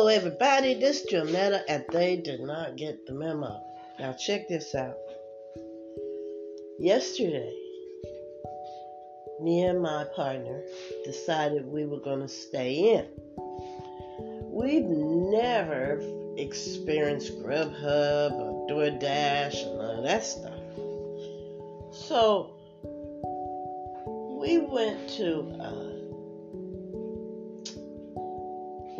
[0.00, 0.72] Hello, everybody.
[0.72, 3.62] This is Jonetta, and they did not get the memo.
[3.98, 4.96] Now, check this out.
[6.78, 7.52] Yesterday,
[9.42, 10.62] me and my partner
[11.04, 13.08] decided we were going to stay in.
[14.50, 16.00] We've never
[16.38, 20.60] experienced Grubhub or DoorDash and all that stuff.
[21.92, 22.54] So,
[24.40, 25.89] we went to uh,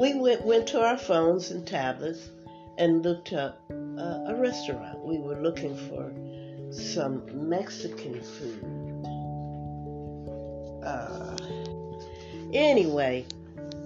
[0.00, 2.30] we went, went to our phones and tablets
[2.78, 4.98] and looked up uh, a restaurant.
[5.04, 6.10] We were looking for
[6.72, 8.64] some Mexican food.
[10.82, 11.36] Uh,
[12.54, 13.26] anyway,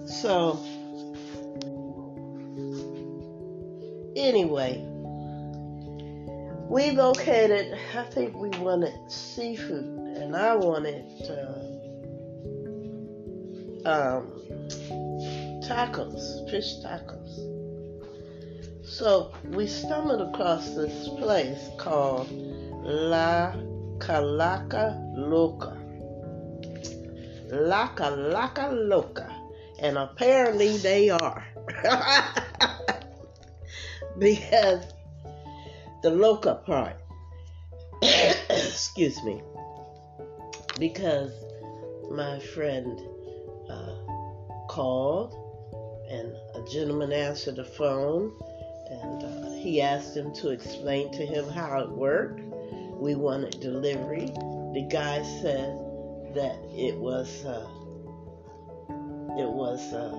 [0.05, 0.57] so
[4.15, 4.81] anyway,
[6.69, 7.77] we located.
[7.93, 9.83] I think we wanted seafood,
[10.15, 11.03] and I wanted
[13.85, 14.31] uh, um,
[15.67, 17.55] tacos, fish tacos.
[18.85, 22.29] So we stumbled across this place called
[22.83, 23.53] La
[23.97, 25.77] Calaca Loca.
[27.49, 29.29] La Calaca Loca.
[29.79, 31.45] And apparently they are.
[34.19, 34.85] because
[36.03, 36.97] the loca part,
[38.49, 39.41] excuse me,
[40.79, 41.31] because
[42.11, 43.01] my friend
[43.69, 43.95] uh,
[44.69, 45.44] called
[46.09, 48.31] and a gentleman answered the phone
[48.89, 52.41] and uh, he asked him to explain to him how it worked.
[52.99, 54.25] We wanted delivery.
[54.25, 55.77] The guy said
[56.35, 57.67] that it was uh,
[59.37, 60.13] it was uh,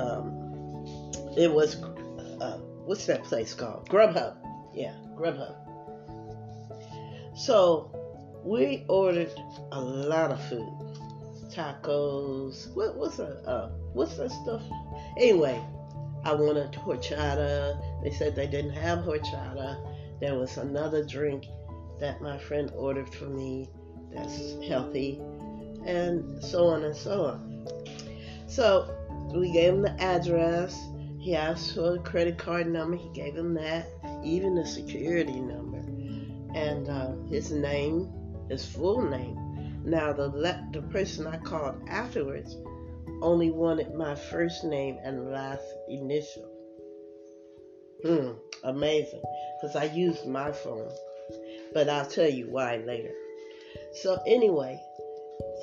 [0.00, 1.76] um, it was
[2.40, 3.88] uh, what's that place called?
[3.88, 4.36] Grubhub.
[4.72, 5.56] Yeah, Grubhub.
[7.36, 7.90] So
[8.44, 9.32] we ordered
[9.72, 10.83] a lot of food
[11.54, 12.74] tacos.
[12.74, 14.62] What, what's a uh, what's that stuff?
[15.16, 15.62] Anyway,
[16.24, 17.80] I wanted horchata.
[18.02, 19.78] They said they didn't have horchata.
[20.20, 21.46] There was another drink
[22.00, 23.68] that my friend ordered for me
[24.12, 25.20] that's healthy,
[25.84, 27.66] and so on and so on.
[28.46, 28.94] So
[29.34, 30.80] we gave him the address.
[31.18, 32.96] He asked for a credit card number.
[32.96, 33.88] He gave him that,
[34.22, 35.78] even the security number,
[36.58, 38.12] and uh, his name,
[38.48, 39.43] his full name
[39.84, 42.56] now, the, le- the person I called afterwards
[43.20, 46.50] only wanted my first name and last initial.
[48.02, 48.32] Hmm,
[48.64, 49.22] amazing.
[49.60, 50.90] Because I used my phone.
[51.74, 53.12] But I'll tell you why later.
[54.02, 54.80] So, anyway,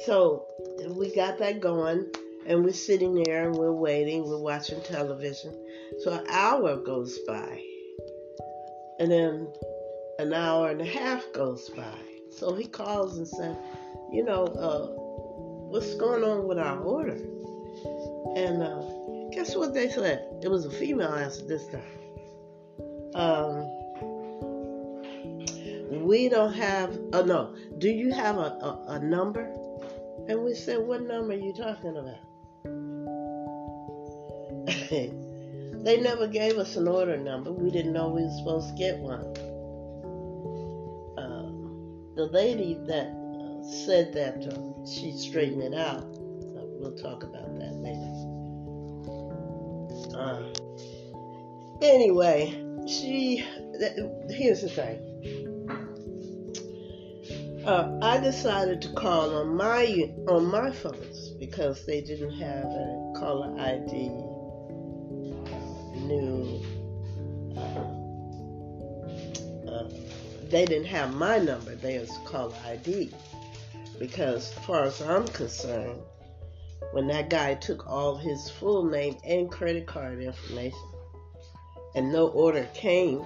[0.06, 0.46] so
[0.90, 2.06] we got that going,
[2.46, 5.54] and we're sitting there and we're waiting, we're watching television.
[6.04, 7.64] So, an hour goes by,
[9.00, 9.48] and then
[10.20, 11.98] an hour and a half goes by.
[12.38, 13.58] So he calls and said,
[14.12, 14.88] you know, uh,
[15.70, 17.18] what's going on with our order?
[18.36, 18.82] And uh,
[19.32, 20.28] guess what they said?
[20.42, 21.82] It was a female answer this time.
[23.16, 23.70] Um,
[26.06, 29.44] we don't have, oh no, do you have a, a, a number?
[30.28, 32.20] And we said, what number are you talking about?
[35.84, 37.52] they never gave us an order number.
[37.52, 39.22] We didn't know we were supposed to get one.
[41.18, 43.21] Uh, the lady that
[43.64, 46.04] said that uh, she straightened it out.
[46.04, 48.12] Uh, we'll talk about that later.
[50.16, 50.44] Uh,
[51.82, 53.46] anyway, she.
[54.30, 55.00] Here's the thing.
[57.66, 63.14] Uh, I decided to call on my on my phones because they didn't have a
[63.18, 64.10] caller ID.
[66.08, 66.60] New.
[67.56, 68.02] Uh,
[69.70, 69.90] uh,
[70.50, 71.76] they didn't have my number.
[71.76, 73.12] They was caller ID.
[74.02, 76.02] Because, as far as I'm concerned,
[76.92, 80.80] when that guy took all his full name and credit card information
[81.94, 83.22] and no order came,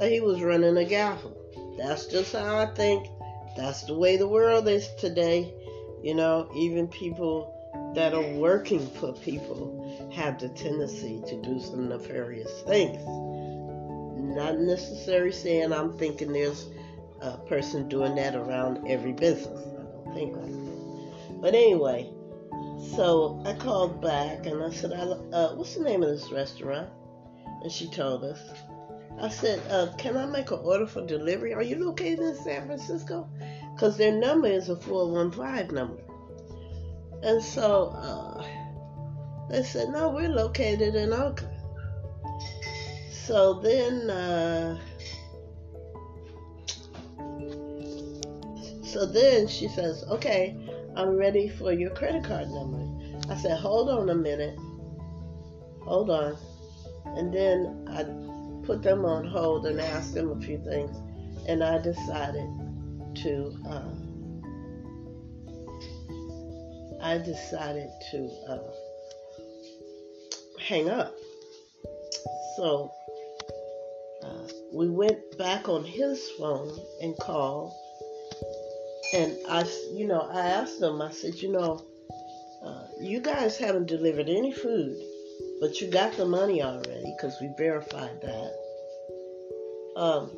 [0.00, 1.36] he was running a gaffle.
[1.76, 3.06] That's just how I think.
[3.54, 5.52] That's the way the world is today.
[6.02, 11.90] You know, even people that are working for people have the tendency to do some
[11.90, 12.96] nefarious things.
[14.16, 16.66] Not necessarily saying I'm thinking there's
[17.20, 19.71] a person doing that around every business
[20.14, 20.36] think
[21.40, 22.12] But anyway,
[22.96, 26.90] so I called back and I said, uh, "What's the name of this restaurant?"
[27.62, 28.40] And she told us.
[29.20, 31.52] I said, uh, "Can I make an order for delivery?
[31.54, 33.28] Are you located in San Francisco?
[33.74, 36.02] Because their number is a 415 number."
[37.22, 38.44] And so uh,
[39.50, 41.56] they said, "No, we're located in Oakland."
[43.10, 44.10] So then
[48.92, 50.54] So then she says, Okay,
[50.94, 52.92] I'm ready for your credit card number.
[53.30, 54.58] I said, hold on a minute.
[55.84, 56.36] Hold on.
[57.16, 58.04] And then I
[58.66, 60.94] put them on hold and asked them a few things.
[61.48, 62.46] And I decided
[63.22, 63.94] to, uh,
[67.02, 68.70] I decided to uh,
[70.60, 71.14] hang up.
[72.56, 72.92] So
[74.22, 77.72] uh, we went back on his phone and called.
[79.14, 81.84] And I, you know, I asked them, I said, you know,
[82.64, 84.96] uh, you guys haven't delivered any food,
[85.60, 88.54] but you got the money already because we verified that.
[89.96, 90.30] Um,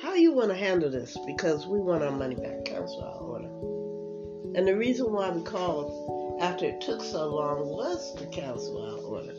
[0.00, 1.18] how you want to handle this?
[1.26, 2.64] Because we want our money back.
[2.66, 4.56] Cancel our order.
[4.56, 8.98] And the reason why we called after it took so long was to cancel our
[8.98, 9.34] order.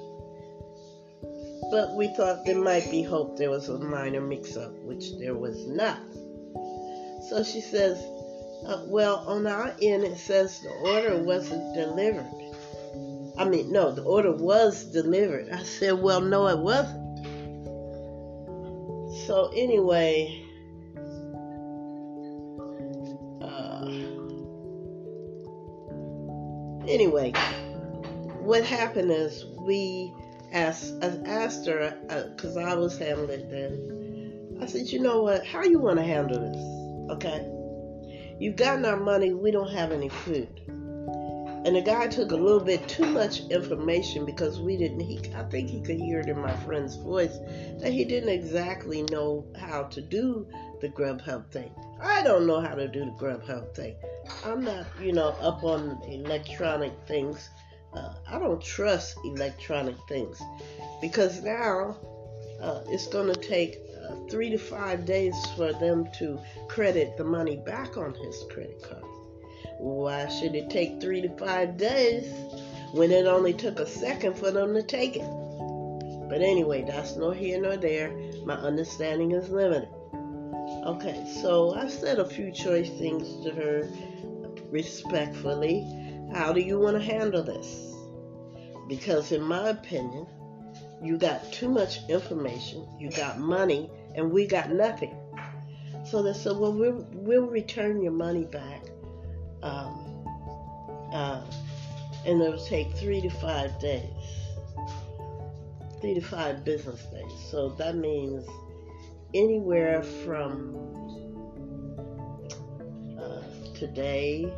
[1.72, 5.36] But we thought there might be hope there was a minor mix up, which there
[5.36, 6.02] was not.
[7.30, 8.04] So she says,
[8.66, 12.30] uh, Well, on our end, it says the order wasn't delivered.
[13.38, 15.50] I mean, no, the order was delivered.
[15.50, 17.02] I said, Well, no, it wasn't.
[19.26, 20.46] So, anyway,
[23.42, 23.86] uh,
[26.88, 27.34] anyway,
[28.42, 30.14] what happened is we
[30.52, 31.98] asked, I asked her,
[32.36, 34.58] because uh, I was handling it then.
[34.62, 35.46] I said, you know what?
[35.46, 37.16] How you want to handle this?
[37.16, 37.61] Okay.
[38.42, 39.34] You've gotten our money.
[39.34, 40.50] We don't have any food.
[41.64, 45.02] And the guy took a little bit too much information because we didn't.
[45.02, 47.38] He, I think he could hear it in my friend's voice
[47.82, 50.48] that he didn't exactly know how to do
[50.82, 51.72] the Grubhub thing.
[52.02, 53.96] I don't know how to do the Grubhub thing.
[54.44, 57.48] I'm not, you know, up on electronic things.
[57.94, 60.42] Uh, I don't trust electronic things
[61.00, 61.96] because now
[62.60, 63.78] uh, it's going to take
[64.30, 69.04] three to five days for them to credit the money back on his credit card.
[69.80, 72.32] Why should it take three to five days
[72.94, 75.28] when it only took a second for them to take it?
[76.30, 78.16] But anyway, that's nor here nor there.
[78.46, 79.90] My understanding is limited.
[80.86, 83.90] Okay, so I said a few choice things to her
[84.70, 85.86] respectfully.
[86.34, 87.94] How do you want to handle this?
[88.88, 90.28] Because, in my opinion,
[91.04, 95.16] you got too much information, you got money, and we got nothing.
[96.06, 98.84] So they said, Well, we'll, we'll return your money back
[99.64, 100.26] um,
[101.14, 101.42] uh,
[102.26, 104.10] and it will take three to five days,
[106.00, 107.32] three to five business days.
[107.50, 108.48] So that means
[109.34, 110.76] anywhere from
[113.20, 113.42] uh,
[113.76, 114.52] today,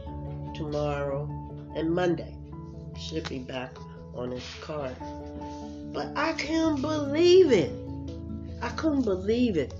[0.53, 1.29] tomorrow,
[1.75, 2.37] and Monday
[2.99, 3.75] should be back
[4.13, 4.95] on his card.
[5.91, 7.71] But I can't believe it.
[8.63, 9.73] I couldn't believe it.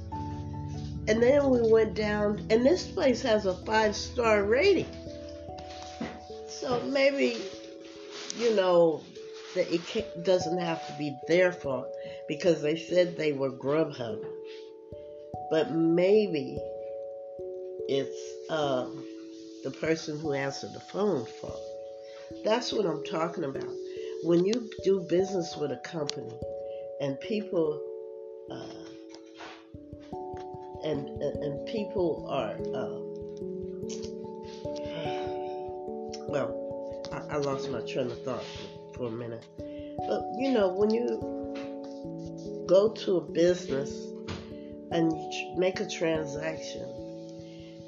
[1.08, 4.88] And then we went down, and this place has a five star rating.
[6.50, 7.42] So maybe,
[8.38, 9.02] you know,
[9.56, 11.88] that it doesn't have to be their fault
[12.28, 14.22] because they said they were Grubhub.
[15.50, 16.58] But maybe
[17.88, 19.06] it's um,
[19.64, 21.62] the person who answered the phone fault.
[22.44, 23.70] That's what I'm talking about.
[24.24, 26.38] When you do business with a company
[27.00, 27.82] and people
[28.54, 28.84] uh,
[30.84, 33.04] and, and, and people are uh,
[36.34, 39.46] well, I, I lost my train of thought for, for a minute.
[40.08, 43.92] But you know, when you go to a business
[44.92, 46.90] and you make a transaction,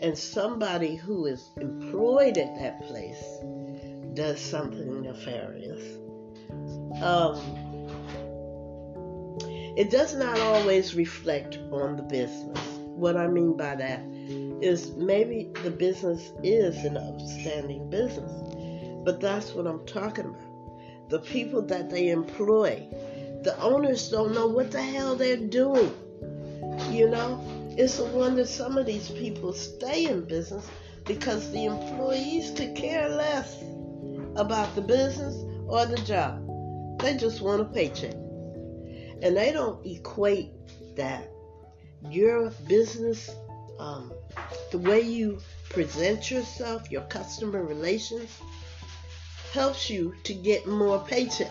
[0.02, 3.24] and somebody who is employed at that place
[4.14, 5.98] does something nefarious,
[7.02, 7.65] um,
[9.76, 12.60] it does not always reflect on the business.
[12.96, 14.02] What I mean by that
[14.62, 18.32] is maybe the business is an upstanding business,
[19.04, 21.10] but that's what I'm talking about.
[21.10, 22.88] The people that they employ,
[23.44, 25.94] the owners don't know what the hell they're doing.
[26.90, 27.44] You know,
[27.78, 30.70] it's a wonder some of these people stay in business
[31.04, 33.62] because the employees could care less
[34.38, 35.36] about the business
[35.68, 36.42] or the job.
[37.02, 38.16] They just want a paycheck.
[39.22, 40.52] And they don't equate
[40.96, 41.30] that
[42.10, 43.30] your business
[43.80, 44.14] um,
[44.72, 48.40] the way you present yourself, your customer relations,
[49.52, 51.50] helps you to get more paychecks.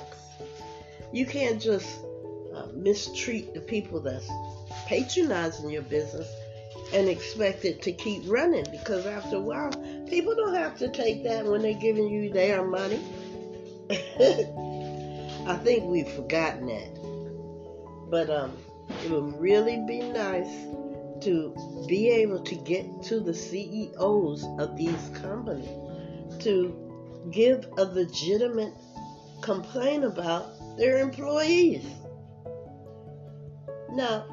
[1.13, 2.01] You can't just
[2.55, 4.29] uh, mistreat the people that's
[4.87, 6.29] patronizing your business
[6.93, 9.73] and expect it to keep running because after a while,
[10.09, 13.01] people don't have to take that when they're giving you their money.
[15.47, 17.04] I think we've forgotten that.
[18.11, 18.53] But um,
[19.05, 20.67] it would really be nice
[21.23, 25.69] to be able to get to the CEOs of these companies
[26.41, 26.75] to
[27.31, 28.75] give a legitimate
[29.41, 31.85] complaint about their employees.
[33.93, 34.27] Now,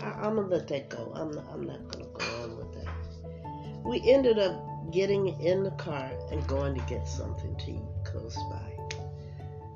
[0.00, 1.12] I, am gonna let that go.
[1.14, 3.84] I'm not, I'm not gonna go on with that.
[3.84, 8.36] We ended up getting in the car and going to get something to eat close
[8.50, 8.98] by.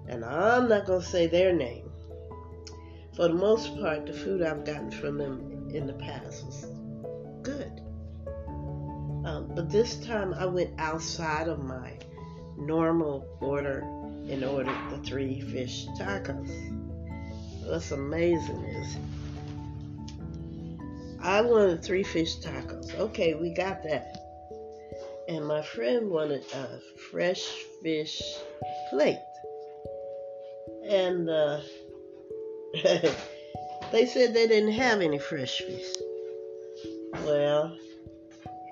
[0.09, 1.90] And I'm not gonna say their name.
[3.15, 6.67] For the most part, the food I've gotten from them in the past was
[7.43, 7.81] good.
[9.25, 11.93] Um, but this time I went outside of my
[12.57, 13.81] normal order
[14.29, 16.51] and ordered the three fish tacos.
[17.65, 18.97] What's amazing is
[21.23, 22.95] I wanted three fish tacos.
[22.99, 24.17] Okay, we got that.
[25.29, 27.47] And my friend wanted a fresh
[27.83, 28.23] fish
[28.89, 29.19] plate.
[30.85, 31.61] And uh,
[33.93, 35.95] they said they didn't have any fresh fish.
[37.25, 37.77] Well,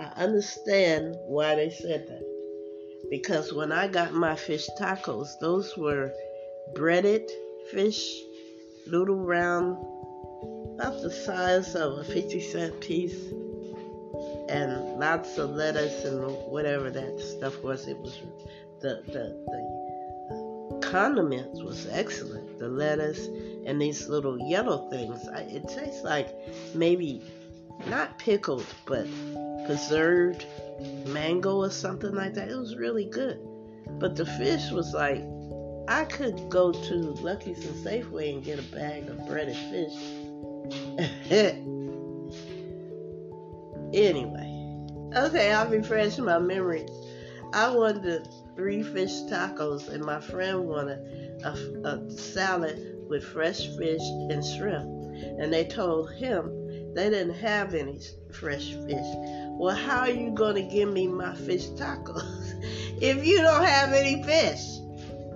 [0.01, 2.23] I understand why they said that.
[3.11, 6.13] Because when I got my fish tacos, those were
[6.75, 7.29] breaded
[7.73, 8.23] fish,
[8.87, 9.77] little round,
[10.75, 13.33] about the size of a 50 cent piece,
[14.49, 17.89] and lots of lettuce and whatever that stuff was.
[17.89, 18.17] It was
[18.81, 19.78] the, the, the
[20.91, 22.59] condiments was excellent.
[22.59, 23.27] The lettuce
[23.67, 25.21] and these little yellow things.
[25.29, 26.35] It tastes like
[26.75, 27.23] maybe
[27.87, 29.07] not pickled, but
[29.67, 30.47] preserved
[31.07, 32.49] mango or something like that.
[32.49, 33.39] It was really good.
[33.99, 35.25] But the fish was like,
[35.89, 39.95] I could go to Lucky's and Safeway and get a bag of breaded fish.
[43.95, 44.77] anyway,
[45.17, 46.87] okay, I'll refresh my memory.
[47.55, 48.29] I wanted
[48.59, 50.99] three fish tacos, and my friend wanted
[51.45, 51.51] a,
[51.85, 54.85] a salad with fresh fish and shrimp.
[55.39, 58.01] And they told him they didn't have any
[58.33, 59.07] fresh fish.
[59.61, 62.61] Well, how are you going to give me my fish tacos
[63.01, 64.81] if you don't have any fish?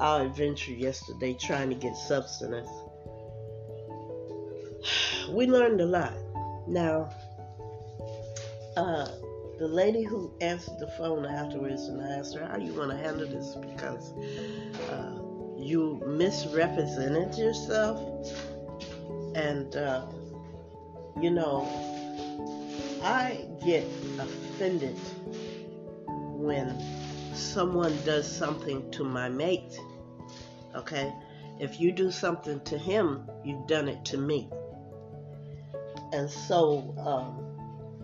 [0.00, 2.68] our adventure yesterday trying to get substance.
[5.30, 6.14] We learned a lot.
[6.68, 7.10] Now,
[8.76, 9.08] uh,
[9.58, 12.96] the lady who answered the phone afterwards and I asked her, How you want to
[12.96, 13.54] handle this?
[13.54, 14.12] Because
[14.90, 15.18] uh,
[15.56, 17.98] you misrepresented yourself.
[19.34, 20.06] And, uh,
[21.20, 21.66] you know,
[23.02, 23.84] I get
[24.18, 24.98] offended
[26.36, 26.76] when
[27.36, 29.78] someone does something to my mate.
[30.74, 31.12] Okay?
[31.58, 34.50] If you do something to him, you've done it to me.
[36.12, 37.46] And so, um,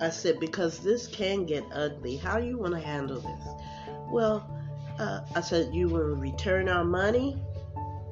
[0.00, 2.16] I said, because this can get ugly.
[2.16, 3.96] How do you want to handle this?
[4.10, 4.48] Well,
[4.98, 7.40] uh, I said, you want to return our money?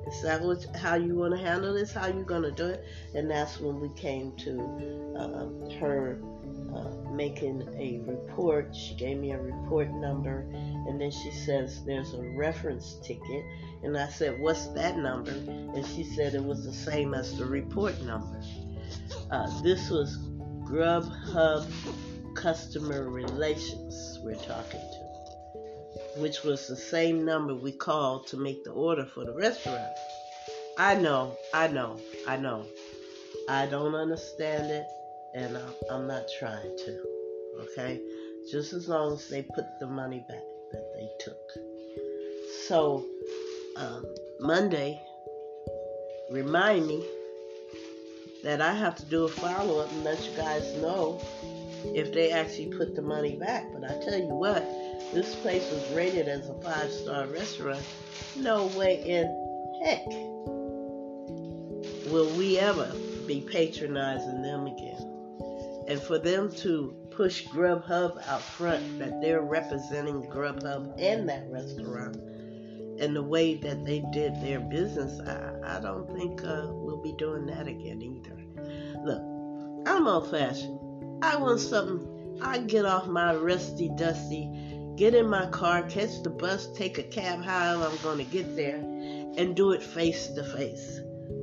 [0.07, 1.93] Is that what, how you want to handle this?
[1.93, 2.85] How you going to do it?
[3.15, 6.21] And that's when we came to uh, her
[6.75, 8.75] uh, making a report.
[8.75, 13.45] She gave me a report number, and then she says there's a reference ticket.
[13.83, 15.33] And I said, What's that number?
[15.33, 18.41] And she said it was the same as the report number.
[19.31, 20.19] Uh, this was
[20.65, 21.67] Grubhub
[22.35, 28.71] customer relations we're talking to, which was the same number we called to make the
[28.71, 29.93] order for the restaurant.
[30.79, 32.65] I know, I know, I know.
[33.49, 34.87] I don't understand it,
[35.35, 35.59] and
[35.91, 37.01] I'm not trying to.
[37.61, 38.01] Okay?
[38.51, 41.37] Just as long as they put the money back that they took.
[42.67, 43.05] So,
[43.77, 44.05] um,
[44.41, 45.01] Monday,
[46.31, 47.05] remind me
[48.43, 51.21] that I have to do a follow up and let you guys know
[51.95, 53.67] if they actually put the money back.
[53.73, 54.63] But I tell you what,
[55.13, 57.85] this place was rated as a five star restaurant.
[58.37, 59.27] No way in
[59.85, 60.07] heck
[62.11, 62.91] will we ever
[63.27, 65.20] be patronizing them again.
[65.91, 72.17] And for them to push Grubhub out front, that they're representing Grubhub and that restaurant,
[73.01, 77.13] and the way that they did their business, I, I don't think uh, we'll be
[77.19, 78.39] doing that again either.
[79.05, 79.21] Look,
[79.89, 80.79] I'm old fashioned.
[81.25, 82.39] I want something.
[82.41, 84.49] I get off my rusty dusty,
[84.95, 88.55] get in my car, catch the bus, take a cab, however I'm going to get
[88.55, 91.01] there, and do it face to face.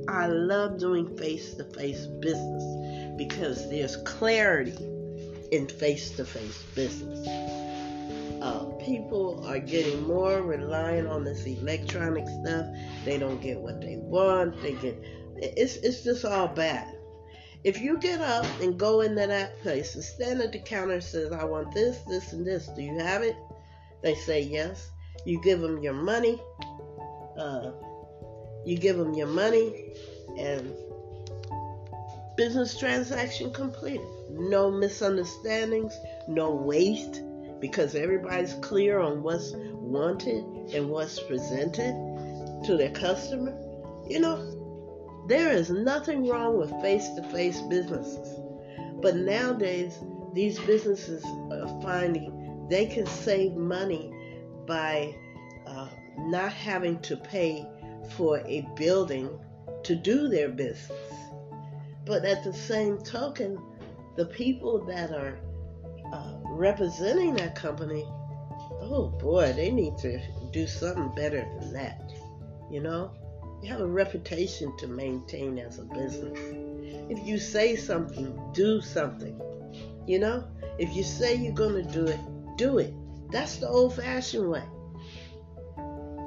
[0.08, 4.78] I love doing face to face business because there's clarity
[5.52, 7.26] in face to face business
[8.40, 12.66] uh, people are getting more reliant on this electronic stuff.
[13.04, 14.60] They don't get what they want.
[14.62, 14.96] They get
[15.36, 16.94] it's it's just all bad.
[17.64, 21.02] If you get up and go into that place and stand at the counter and
[21.02, 23.36] says, "I want this, this, and this," do you have it?
[24.02, 24.90] They say yes.
[25.24, 26.40] You give them your money.
[27.36, 27.72] Uh,
[28.64, 29.92] you give them your money,
[30.38, 30.72] and
[32.38, 34.06] business transaction completed.
[34.30, 35.92] No misunderstandings,
[36.28, 37.20] no waste,
[37.58, 41.92] because everybody's clear on what's wanted and what's presented
[42.64, 43.52] to their customer.
[44.08, 48.38] You know, there is nothing wrong with face to face businesses.
[49.02, 49.98] But nowadays,
[50.32, 54.12] these businesses are finding they can save money
[54.66, 55.12] by
[55.66, 57.66] uh, not having to pay
[58.10, 59.28] for a building
[59.82, 60.92] to do their business.
[62.08, 63.60] But at the same token,
[64.16, 65.38] the people that are
[66.10, 68.04] uh, representing that company,
[68.80, 70.18] oh boy, they need to
[70.50, 72.10] do something better than that.
[72.70, 73.12] You know,
[73.62, 76.38] you have a reputation to maintain as a business.
[77.10, 79.38] If you say something, do something.
[80.06, 80.44] You know,
[80.78, 82.20] if you say you're going to do it,
[82.56, 82.94] do it.
[83.30, 84.64] That's the old fashioned way.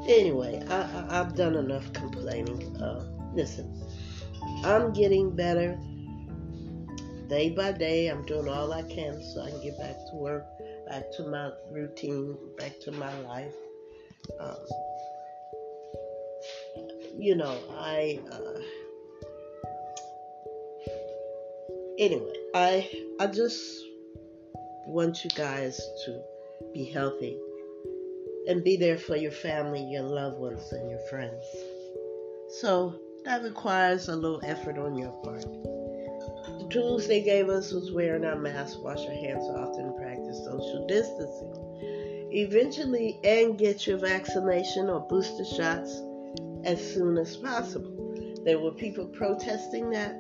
[0.08, 2.78] Anyway, I, have done enough complaining.
[2.78, 3.84] Uh, listen,
[4.64, 5.78] I'm getting better
[7.32, 8.08] day by day.
[8.08, 10.46] I'm doing all I can so I can get back to work,
[10.88, 13.56] back to my routine, back to my life.
[14.40, 14.58] Um,
[17.18, 18.20] you know, I.
[18.32, 18.60] Uh,
[21.98, 22.90] anyway, I
[23.20, 23.62] I just
[24.86, 26.22] want you guys to
[26.74, 27.38] be healthy
[28.48, 31.44] and be there for your family, your loved ones, and your friends.
[32.60, 35.42] So that requires a little effort on your part.
[35.42, 40.86] The tools they gave us was wearing our masks, wash our hands often, practice social
[40.88, 42.30] distancing.
[42.34, 46.02] Eventually, and get your vaccination or booster shots
[46.64, 48.16] as soon as possible.
[48.46, 50.16] There were people protesting that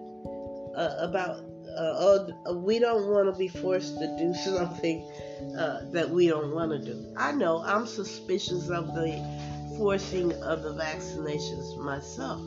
[0.76, 1.38] uh, about
[1.78, 5.02] uh, oh, we don't want to be forced to do something
[5.58, 7.14] uh, that we don't want to do.
[7.18, 9.18] I know I'm suspicious of the
[9.78, 12.42] forcing of the vaccinations myself.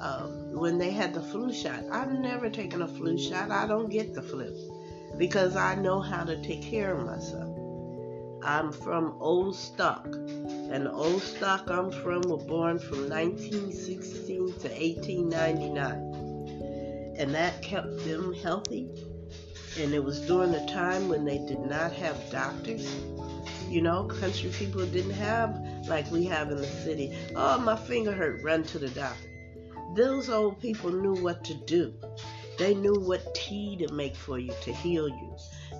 [0.00, 3.50] Um, when they had the flu shot, I've never taken a flu shot.
[3.50, 4.54] I don't get the flu
[5.16, 7.56] because I know how to take care of myself.
[8.44, 17.16] I'm from old stock, and old stock I'm from were born from 1916 to 1899,
[17.18, 18.88] and that kept them healthy.
[19.80, 22.94] And it was during a time when they did not have doctors.
[23.68, 25.58] You know, country people didn't have
[25.88, 27.16] like we have in the city.
[27.34, 29.27] Oh, my finger hurt, run to the doctor.
[29.94, 31.94] Those old people knew what to do.
[32.58, 35.36] They knew what tea to make for you to heal you.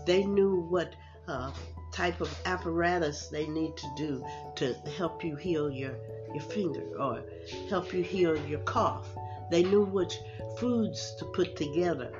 [0.06, 0.94] They knew what
[1.26, 1.50] uh,
[1.92, 4.24] type of apparatus they need to do
[4.56, 5.96] to help you heal your,
[6.32, 7.22] your finger or
[7.68, 9.08] help you heal your cough.
[9.50, 10.18] They knew which
[10.58, 12.12] foods to put together,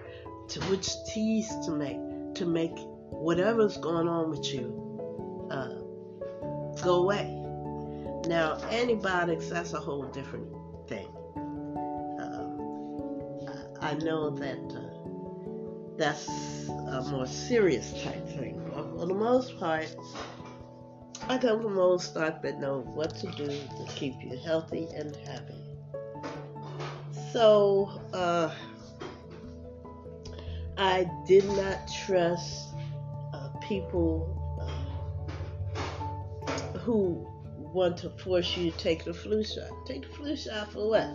[0.49, 2.77] to which teas to make, to make
[3.11, 7.35] whatever's going on with you uh, go away.
[8.27, 10.58] Now, antibiotics, that's a whole different
[13.81, 16.29] I know that uh, that's
[16.69, 18.59] a more serious type thing
[18.99, 19.95] for the most part,
[21.29, 25.15] I come from old stock that know what to do to keep you healthy and
[25.25, 25.55] happy.
[27.33, 28.53] So, uh,
[30.77, 32.71] I did not trust
[33.33, 34.35] uh, people
[36.47, 39.71] uh, who want to force you to take the flu shot.
[39.87, 41.15] Take the flu shot for what?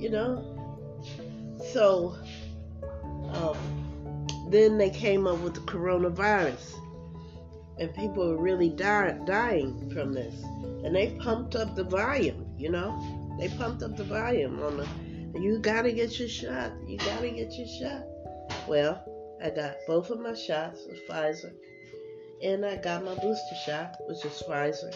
[0.00, 0.53] You know?
[1.74, 2.14] So,
[3.32, 3.56] um,
[4.48, 6.72] then they came up with the coronavirus.
[7.80, 10.40] And people were really die, dying from this.
[10.84, 12.96] And they pumped up the volume, you know?
[13.40, 16.70] They pumped up the volume on the, you gotta get your shot.
[16.86, 18.04] You gotta get your shot.
[18.68, 19.04] Well,
[19.42, 21.52] I got both of my shots with Pfizer.
[22.40, 24.94] And I got my booster shot, which is Pfizer.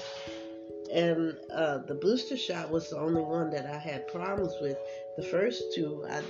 [0.93, 4.79] And uh, the booster shot was the only one that I had problems with.
[5.17, 6.23] The first two, I,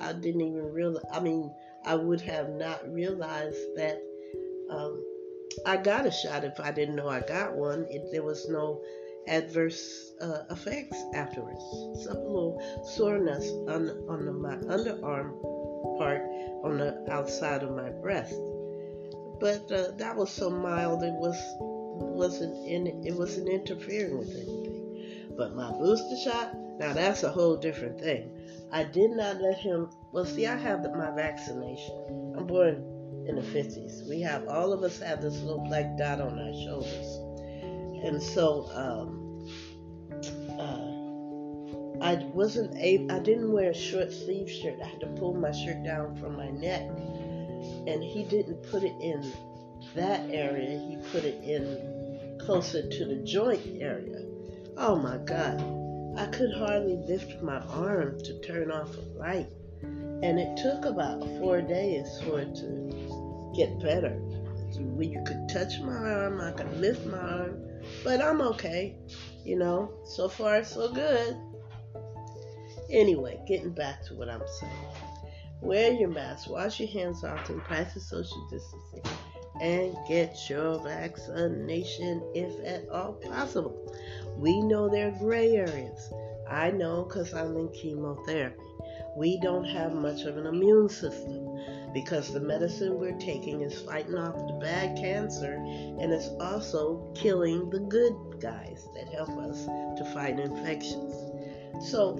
[0.00, 1.04] I didn't even realize.
[1.12, 1.52] I mean,
[1.84, 4.02] I would have not realized that
[4.70, 5.04] um,
[5.64, 7.86] I got a shot if I didn't know I got one.
[7.88, 8.82] It, there was no
[9.28, 11.62] adverse uh, effects afterwards.
[12.04, 12.60] Some little
[12.96, 15.40] soreness on, on the, my underarm
[15.98, 16.22] part
[16.64, 18.34] on the outside of my breast,
[19.40, 21.36] but uh, that was so mild it was
[21.96, 25.34] wasn't in it wasn't interfering with anything.
[25.36, 28.30] But my booster shot, now that's a whole different thing.
[28.72, 29.90] I did not let him.
[30.12, 32.34] Well, see, I have my vaccination.
[32.36, 34.08] I'm born in the 50s.
[34.08, 37.18] We have, all of us have this little black dot on our shoulders.
[38.04, 39.48] And so, um,
[40.58, 40.96] uh,
[42.04, 44.78] I wasn't able, I didn't wear a short sleeve shirt.
[44.82, 46.82] I had to pull my shirt down from my neck.
[47.86, 49.22] And he didn't put it in
[49.96, 54.22] that area, he put it in closer to the joint area.
[54.76, 55.60] Oh my God.
[56.18, 59.48] I could hardly lift my arm to turn off a light.
[59.82, 64.14] And it took about four days for it to get better.
[64.78, 67.62] Where you could touch my arm, I could lift my arm,
[68.04, 68.96] but I'm okay.
[69.44, 71.36] You know, so far so good.
[72.90, 74.72] Anyway, getting back to what I'm saying.
[75.60, 79.15] Wear your mask, wash your hands often, practice social distancing,
[79.60, 83.74] and get your vaccination if at all possible.
[84.36, 86.12] We know there are gray areas.
[86.48, 88.62] I know because I'm in chemotherapy.
[89.16, 91.58] We don't have much of an immune system
[91.94, 97.70] because the medicine we're taking is fighting off the bad cancer and it's also killing
[97.70, 101.14] the good guys that help us to fight infections.
[101.88, 102.14] So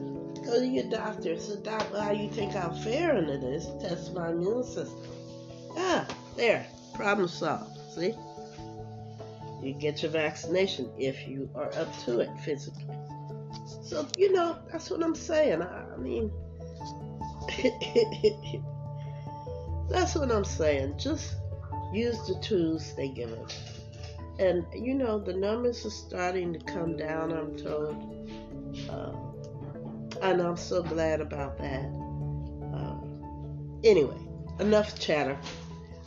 [0.47, 1.39] go to your doctor.
[1.39, 3.67] So, doctor, how you think I'll fare under this?
[3.81, 5.03] Test my immune system.
[5.77, 6.67] Ah, there.
[6.97, 7.79] Problem solved.
[7.95, 8.15] See?
[9.63, 12.85] You get your vaccination if you are up to it physically.
[13.83, 15.63] So, you know, that's what I'm saying.
[15.63, 16.31] I, I mean,
[19.89, 20.99] that's what I'm saying.
[20.99, 21.37] Just
[21.93, 23.59] use the tools they give us.
[24.39, 27.97] And, you know, the numbers are starting to come down, I'm told.
[28.91, 29.13] Uh,
[30.23, 31.87] and I'm so glad about that.
[32.75, 32.97] Uh,
[33.83, 34.19] anyway,
[34.61, 35.39] enough chatter.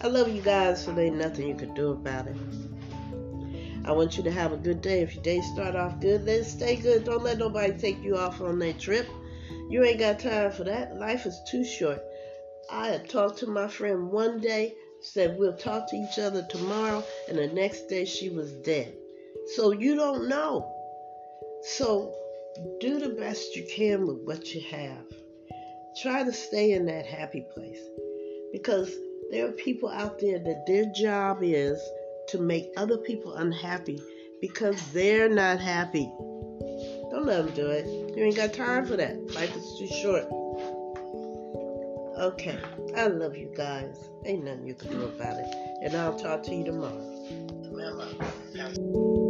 [0.02, 2.38] I love you guys, so there ain't nothing you can do about it.
[3.84, 5.02] I want you to have a good day.
[5.02, 7.04] If your day start off good, then stay good.
[7.04, 9.08] Don't let nobody take you off on that trip.
[9.70, 10.96] You ain't got time for that.
[10.96, 12.02] Life is too short.
[12.72, 17.04] I had talked to my friend one day, said we'll talk to each other tomorrow,
[17.28, 18.96] and the next day she was dead.
[19.56, 20.72] So you don't know.
[21.64, 22.16] So
[22.80, 25.06] do the best you can with what you have.
[26.02, 27.82] Try to stay in that happy place
[28.54, 28.96] because
[29.32, 31.80] there are people out there that their job is
[32.30, 34.02] to make other people unhappy
[34.42, 36.12] because they're not happy.
[37.12, 37.86] Don't let them do it.
[38.16, 39.16] You ain't got time for that.
[39.34, 40.26] Life is too short.
[42.20, 42.60] Okay,
[42.96, 43.96] I love you guys.
[44.26, 45.56] Ain't nothing you can do about it.
[45.84, 47.06] And I'll talk to you tomorrow.
[47.72, 49.29] Remember.